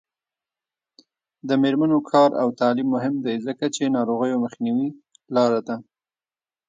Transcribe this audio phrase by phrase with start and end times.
[1.47, 4.89] د میرمنو کار او تعلیم مهم دی ځکه چې ناروغیو مخنیوي
[5.35, 5.75] لاره ده.